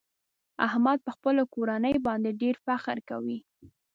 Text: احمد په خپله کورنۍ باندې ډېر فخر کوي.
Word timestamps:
احمد 0.67 0.97
په 1.05 1.11
خپله 1.15 1.43
کورنۍ 1.53 1.95
باندې 2.07 2.37
ډېر 2.41 2.55
فخر 2.65 2.97
کوي. 3.09 3.39